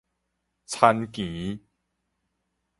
[0.67, 1.61] 田墘